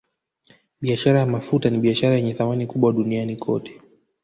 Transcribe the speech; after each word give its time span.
Biashara 0.81 1.19
ya 1.19 1.25
mafuta 1.25 1.69
ni 1.69 1.77
biashara 1.77 2.15
yenye 2.15 2.33
thamani 2.33 2.67
kubwa 2.67 2.93
duniani 2.93 3.35
kote 3.35 3.79